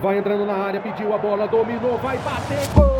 Vai 0.00 0.16
entrando 0.16 0.46
na 0.46 0.54
área, 0.54 0.80
pediu 0.80 1.12
a 1.12 1.18
bola, 1.18 1.46
dominou, 1.46 1.98
vai 1.98 2.16
bater, 2.18 2.66
gol! 2.74 2.98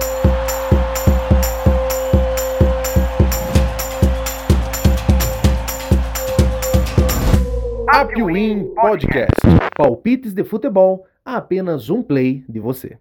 Apwin 7.88 8.74
Podcast. 8.74 9.30
Palpites 9.74 10.34
de 10.34 10.44
futebol 10.44 11.06
a 11.24 11.36
apenas 11.36 11.88
um 11.88 12.02
play 12.02 12.44
de 12.46 12.60
você. 12.60 12.98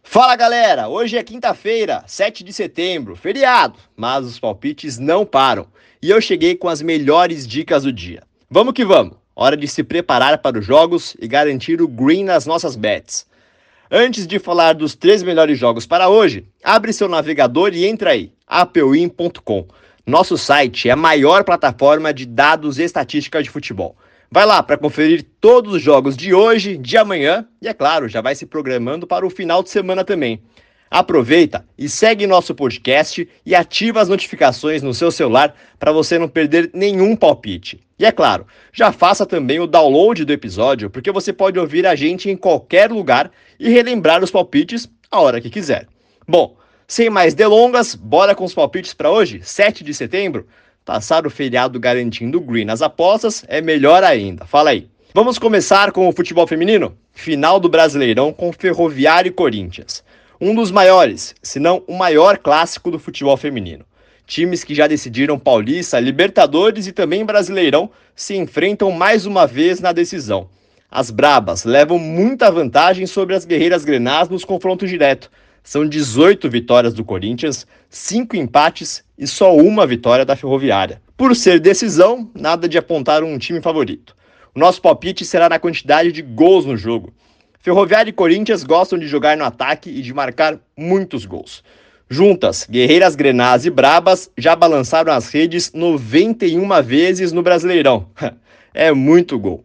Fala 0.00 0.36
galera, 0.36 0.86
hoje 0.86 1.18
é 1.18 1.24
quinta-feira, 1.24 2.04
7 2.06 2.44
de 2.44 2.52
setembro, 2.52 3.16
feriado, 3.16 3.80
mas 3.96 4.24
os 4.24 4.38
palpites 4.38 4.96
não 4.96 5.26
param 5.26 5.66
e 6.00 6.08
eu 6.08 6.20
cheguei 6.20 6.54
com 6.54 6.68
as 6.68 6.80
melhores 6.80 7.48
dicas 7.48 7.82
do 7.82 7.92
dia. 7.92 8.22
Vamos 8.48 8.74
que 8.74 8.84
vamos! 8.84 9.23
Hora 9.36 9.56
de 9.56 9.66
se 9.66 9.82
preparar 9.82 10.38
para 10.38 10.58
os 10.58 10.64
jogos 10.64 11.16
e 11.20 11.26
garantir 11.26 11.82
o 11.82 11.88
green 11.88 12.24
nas 12.24 12.46
nossas 12.46 12.76
bets. 12.76 13.26
Antes 13.90 14.26
de 14.26 14.38
falar 14.38 14.74
dos 14.74 14.94
três 14.94 15.22
melhores 15.22 15.58
jogos 15.58 15.86
para 15.86 16.08
hoje, 16.08 16.44
abre 16.62 16.92
seu 16.92 17.08
navegador 17.08 17.74
e 17.74 17.84
entra 17.84 18.10
aí, 18.10 18.32
apwin.com. 18.46 19.66
Nosso 20.06 20.38
site 20.38 20.88
é 20.88 20.92
a 20.92 20.96
maior 20.96 21.44
plataforma 21.44 22.12
de 22.12 22.26
dados 22.26 22.78
e 22.78 22.82
estatísticas 22.82 23.44
de 23.44 23.50
futebol. 23.50 23.96
Vai 24.30 24.46
lá 24.46 24.62
para 24.62 24.76
conferir 24.76 25.24
todos 25.40 25.74
os 25.74 25.82
jogos 25.82 26.16
de 26.16 26.34
hoje, 26.34 26.76
de 26.76 26.96
amanhã 26.96 27.46
e, 27.60 27.68
é 27.68 27.74
claro, 27.74 28.08
já 28.08 28.20
vai 28.20 28.34
se 28.34 28.46
programando 28.46 29.06
para 29.06 29.26
o 29.26 29.30
final 29.30 29.62
de 29.62 29.70
semana 29.70 30.04
também. 30.04 30.42
Aproveita 30.94 31.66
e 31.76 31.88
segue 31.88 32.24
nosso 32.24 32.54
podcast 32.54 33.28
e 33.44 33.52
ativa 33.52 34.00
as 34.00 34.08
notificações 34.08 34.80
no 34.80 34.94
seu 34.94 35.10
celular 35.10 35.52
para 35.76 35.90
você 35.90 36.20
não 36.20 36.28
perder 36.28 36.70
nenhum 36.72 37.16
palpite. 37.16 37.80
E 37.98 38.06
é 38.06 38.12
claro, 38.12 38.46
já 38.72 38.92
faça 38.92 39.26
também 39.26 39.58
o 39.58 39.66
download 39.66 40.24
do 40.24 40.32
episódio, 40.32 40.88
porque 40.88 41.10
você 41.10 41.32
pode 41.32 41.58
ouvir 41.58 41.84
a 41.84 41.96
gente 41.96 42.30
em 42.30 42.36
qualquer 42.36 42.92
lugar 42.92 43.32
e 43.58 43.68
relembrar 43.70 44.22
os 44.22 44.30
palpites 44.30 44.88
a 45.10 45.20
hora 45.20 45.40
que 45.40 45.50
quiser. 45.50 45.88
Bom, 46.28 46.56
sem 46.86 47.10
mais 47.10 47.34
delongas, 47.34 47.96
bora 47.96 48.32
com 48.32 48.44
os 48.44 48.54
palpites 48.54 48.94
para 48.94 49.10
hoje, 49.10 49.40
7 49.42 49.82
de 49.82 49.92
setembro. 49.92 50.46
Passar 50.84 51.26
o 51.26 51.30
feriado 51.30 51.80
garantindo 51.80 52.40
green 52.40 52.66
nas 52.66 52.82
apostas 52.82 53.44
é 53.48 53.60
melhor 53.60 54.04
ainda. 54.04 54.44
Fala 54.44 54.70
aí. 54.70 54.86
Vamos 55.12 55.40
começar 55.40 55.90
com 55.90 56.06
o 56.06 56.12
futebol 56.12 56.46
feminino? 56.46 56.96
Final 57.12 57.58
do 57.58 57.68
Brasileirão 57.68 58.32
com 58.32 58.52
Ferroviário 58.52 59.30
e 59.30 59.32
Corinthians 59.32 60.04
um 60.40 60.54
dos 60.54 60.70
maiores, 60.70 61.34
se 61.42 61.58
não 61.58 61.82
o 61.86 61.96
maior 61.96 62.38
clássico 62.38 62.90
do 62.90 62.98
futebol 62.98 63.36
feminino. 63.36 63.84
Times 64.26 64.64
que 64.64 64.74
já 64.74 64.86
decidiram 64.86 65.38
Paulista, 65.38 66.00
Libertadores 66.00 66.86
e 66.86 66.92
também 66.92 67.24
Brasileirão 67.24 67.90
se 68.16 68.36
enfrentam 68.36 68.90
mais 68.90 69.26
uma 69.26 69.46
vez 69.46 69.80
na 69.80 69.92
decisão. 69.92 70.48
As 70.90 71.10
Brabas 71.10 71.64
levam 71.64 71.98
muita 71.98 72.50
vantagem 72.50 73.06
sobre 73.06 73.34
as 73.34 73.44
Guerreiras 73.44 73.84
Grenás 73.84 74.28
nos 74.28 74.44
confrontos 74.44 74.88
direto. 74.88 75.30
São 75.62 75.88
18 75.88 76.48
vitórias 76.48 76.94
do 76.94 77.04
Corinthians, 77.04 77.66
5 77.88 78.36
empates 78.36 79.02
e 79.18 79.26
só 79.26 79.54
uma 79.56 79.86
vitória 79.86 80.24
da 80.24 80.36
Ferroviária. 80.36 81.02
Por 81.16 81.34
ser 81.34 81.58
decisão, 81.58 82.30
nada 82.34 82.68
de 82.68 82.78
apontar 82.78 83.22
um 83.22 83.38
time 83.38 83.60
favorito. 83.60 84.16
O 84.54 84.58
nosso 84.58 84.80
palpite 84.80 85.24
será 85.24 85.48
na 85.48 85.58
quantidade 85.58 86.12
de 86.12 86.22
gols 86.22 86.64
no 86.64 86.76
jogo. 86.76 87.12
Ferroviária 87.64 88.10
e 88.10 88.12
Corinthians 88.12 88.62
gostam 88.62 88.98
de 88.98 89.06
jogar 89.06 89.38
no 89.38 89.44
ataque 89.44 89.88
e 89.88 90.02
de 90.02 90.12
marcar 90.12 90.58
muitos 90.76 91.24
gols. 91.24 91.64
Juntas, 92.10 92.66
Guerreiras 92.70 93.16
Grenás 93.16 93.64
e 93.64 93.70
Brabas 93.70 94.30
já 94.36 94.54
balançaram 94.54 95.10
as 95.10 95.30
redes 95.30 95.72
91 95.72 96.82
vezes 96.82 97.32
no 97.32 97.42
Brasileirão. 97.42 98.06
é 98.74 98.92
muito 98.92 99.38
gol. 99.38 99.64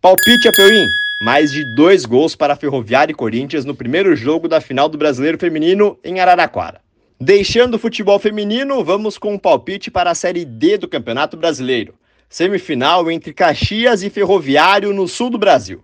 Palpite 0.00 0.46
a 0.46 0.52
Peuim, 0.52 0.86
mais 1.24 1.50
de 1.50 1.64
dois 1.74 2.06
gols 2.06 2.36
para 2.36 2.54
Ferroviária 2.54 3.10
e 3.10 3.16
Corinthians 3.16 3.64
no 3.64 3.74
primeiro 3.74 4.14
jogo 4.14 4.46
da 4.46 4.60
final 4.60 4.88
do 4.88 4.96
Brasileiro 4.96 5.36
Feminino 5.36 5.98
em 6.04 6.20
Araraquara. 6.20 6.80
Deixando 7.20 7.74
o 7.74 7.80
futebol 7.80 8.20
feminino, 8.20 8.84
vamos 8.84 9.18
com 9.18 9.34
um 9.34 9.38
palpite 9.38 9.90
para 9.90 10.12
a 10.12 10.14
Série 10.14 10.44
D 10.44 10.78
do 10.78 10.86
Campeonato 10.86 11.36
Brasileiro. 11.36 11.94
Semifinal 12.28 13.10
entre 13.10 13.34
Caxias 13.34 14.04
e 14.04 14.08
Ferroviário 14.08 14.94
no 14.94 15.08
sul 15.08 15.30
do 15.30 15.36
Brasil. 15.36 15.82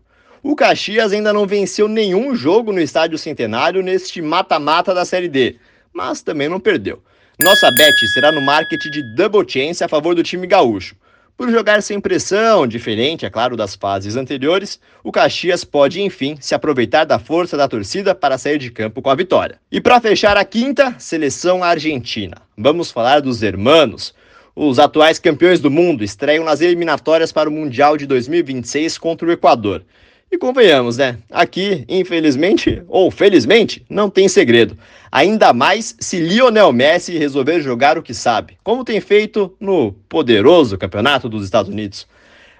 O 0.48 0.54
Caxias 0.54 1.12
ainda 1.12 1.32
não 1.32 1.44
venceu 1.44 1.88
nenhum 1.88 2.32
jogo 2.32 2.72
no 2.72 2.80
Estádio 2.80 3.18
Centenário 3.18 3.82
neste 3.82 4.22
mata-mata 4.22 4.94
da 4.94 5.04
Série 5.04 5.26
D, 5.26 5.56
mas 5.92 6.22
também 6.22 6.48
não 6.48 6.60
perdeu. 6.60 7.02
Nossa 7.36 7.68
bet 7.72 8.06
será 8.14 8.30
no 8.30 8.40
market 8.40 8.80
de 8.80 9.02
double 9.16 9.44
chance 9.44 9.82
a 9.82 9.88
favor 9.88 10.14
do 10.14 10.22
time 10.22 10.46
gaúcho. 10.46 10.94
Por 11.36 11.50
jogar 11.50 11.82
sem 11.82 12.00
pressão, 12.00 12.64
diferente, 12.64 13.26
é 13.26 13.28
claro, 13.28 13.56
das 13.56 13.74
fases 13.74 14.14
anteriores, 14.14 14.78
o 15.02 15.10
Caxias 15.10 15.64
pode, 15.64 16.00
enfim, 16.00 16.36
se 16.40 16.54
aproveitar 16.54 17.02
da 17.02 17.18
força 17.18 17.56
da 17.56 17.66
torcida 17.66 18.14
para 18.14 18.38
sair 18.38 18.58
de 18.58 18.70
campo 18.70 19.02
com 19.02 19.10
a 19.10 19.16
vitória. 19.16 19.58
E 19.68 19.80
para 19.80 20.00
fechar 20.00 20.36
a 20.36 20.44
quinta, 20.44 20.94
seleção 20.96 21.64
argentina. 21.64 22.36
Vamos 22.56 22.92
falar 22.92 23.20
dos 23.20 23.42
hermanos. 23.42 24.14
Os 24.54 24.78
atuais 24.78 25.18
campeões 25.18 25.58
do 25.58 25.72
mundo 25.72 26.04
estreiam 26.04 26.44
nas 26.44 26.60
eliminatórias 26.60 27.32
para 27.32 27.48
o 27.48 27.52
Mundial 27.52 27.96
de 27.96 28.06
2026 28.06 28.96
contra 28.96 29.26
o 29.26 29.32
Equador. 29.32 29.82
E 30.30 30.36
convenhamos, 30.36 30.96
né? 30.96 31.18
Aqui, 31.30 31.84
infelizmente 31.88 32.82
ou 32.88 33.10
felizmente, 33.10 33.84
não 33.88 34.10
tem 34.10 34.28
segredo. 34.28 34.76
Ainda 35.10 35.52
mais 35.52 35.94
se 36.00 36.18
Lionel 36.18 36.72
Messi 36.72 37.16
resolver 37.16 37.60
jogar 37.60 37.96
o 37.96 38.02
que 38.02 38.12
sabe, 38.12 38.58
como 38.64 38.84
tem 38.84 39.00
feito 39.00 39.54
no 39.60 39.92
poderoso 40.08 40.76
campeonato 40.76 41.28
dos 41.28 41.44
Estados 41.44 41.70
Unidos. 41.70 42.08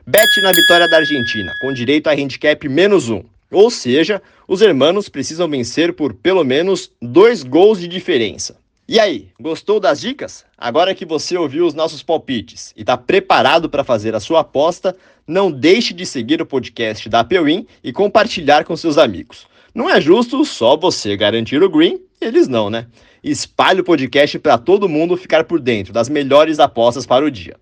Bet 0.07 0.41
na 0.43 0.53
vitória 0.53 0.89
da 0.89 0.99
Argentina, 0.99 1.53
com 1.61 1.73
direito 1.73 2.07
a 2.07 2.13
handicap 2.13 2.69
menos 2.69 3.11
um. 3.11 3.25
Ou 3.51 3.69
seja, 3.71 4.23
os 4.47 4.63
hermanos 4.63 5.09
precisam 5.09 5.49
vencer 5.49 5.93
por 5.93 6.15
pelo 6.15 6.45
menos 6.45 6.93
dois 7.03 7.43
gols 7.43 7.81
de 7.81 7.89
diferença. 7.89 8.57
E 8.89 9.01
aí, 9.01 9.31
gostou 9.41 9.81
das 9.81 10.01
dicas? 10.01 10.45
Agora 10.57 10.95
que 10.95 11.05
você 11.05 11.37
ouviu 11.37 11.67
os 11.67 11.75
nossos 11.75 12.05
palpites 12.05 12.73
e 12.77 12.83
está 12.83 12.97
preparado 12.97 13.69
para 13.69 13.83
fazer 13.83 14.15
a 14.15 14.21
sua 14.21 14.41
aposta, 14.41 14.97
não 15.27 15.51
deixe 15.51 15.93
de 15.93 16.07
seguir 16.07 16.41
o 16.41 16.47
podcast 16.47 17.09
da 17.09 17.19
Apewin 17.19 17.67
e 17.83 17.93
compartilhar 17.93 18.65
com 18.65 18.77
seus 18.77 18.97
amigos. 18.97 19.49
Não 19.75 19.91
é 19.91 20.01
justo 20.01 20.45
só 20.45 20.77
você 20.77 21.17
garantir 21.17 21.61
o 21.61 21.69
green, 21.69 21.99
eles 22.21 22.47
não, 22.47 22.71
né? 22.71 22.87
Espalhe 23.25 23.81
o 23.81 23.85
podcast 23.85 24.39
para 24.39 24.57
todo 24.57 24.89
mundo 24.89 25.17
ficar 25.17 25.43
por 25.43 25.59
dentro 25.59 25.93
das 25.93 26.09
melhores 26.09 26.61
apostas 26.61 27.05
para 27.05 27.25
o 27.25 27.31
dia. 27.31 27.57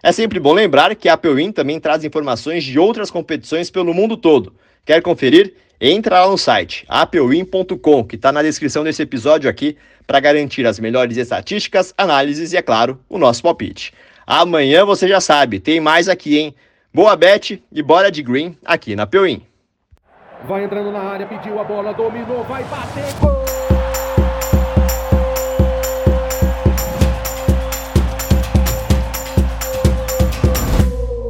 É 0.00 0.12
sempre 0.12 0.38
bom 0.38 0.52
lembrar 0.52 0.94
que 0.94 1.08
a 1.08 1.14
Apewin 1.14 1.50
também 1.50 1.80
traz 1.80 2.04
informações 2.04 2.62
de 2.62 2.78
outras 2.78 3.10
competições 3.10 3.68
pelo 3.68 3.92
mundo 3.92 4.16
todo. 4.16 4.54
Quer 4.86 5.02
conferir? 5.02 5.54
Entra 5.80 6.22
lá 6.22 6.28
no 6.28 6.36
site 6.36 6.84
apewin.com, 6.88 8.02
que 8.02 8.16
está 8.16 8.32
na 8.32 8.42
descrição 8.42 8.82
desse 8.82 9.00
episódio 9.00 9.48
aqui, 9.48 9.76
para 10.08 10.18
garantir 10.18 10.66
as 10.66 10.80
melhores 10.80 11.16
estatísticas, 11.16 11.94
análises 11.96 12.52
e, 12.52 12.56
é 12.56 12.62
claro, 12.62 12.98
o 13.08 13.16
nosso 13.16 13.44
palpite. 13.44 13.92
Amanhã 14.26 14.84
você 14.84 15.06
já 15.06 15.20
sabe, 15.20 15.60
tem 15.60 15.78
mais 15.80 16.08
aqui, 16.08 16.36
hein? 16.36 16.54
Boa 16.92 17.14
bet 17.14 17.62
e 17.70 17.80
bora 17.80 18.10
de 18.10 18.22
green 18.24 18.56
aqui 18.64 18.96
na 18.96 19.06
Peuim. 19.06 19.42
Vai 20.48 20.64
entrando 20.64 20.90
na 20.90 21.00
área, 21.00 21.26
pediu 21.26 21.60
a 21.60 21.64
bola, 21.64 21.92
dominou, 21.94 22.42
vai 22.42 22.64
bater, 22.64 23.12
gol! 23.20 23.38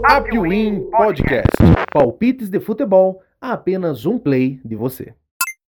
Apwin 0.05 0.89
Podcast. 0.91 1.49
Palpites 1.93 2.49
de 2.49 2.59
futebol 2.61 3.23
a 3.41 3.53
apenas 3.53 4.07
um 4.07 4.19
play 4.19 4.61
de 4.65 4.77
você. 4.77 5.15